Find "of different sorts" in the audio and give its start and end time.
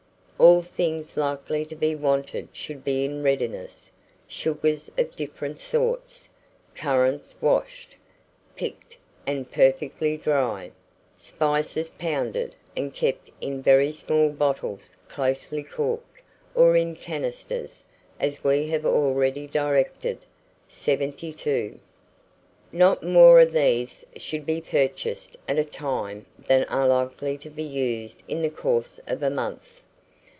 4.97-6.29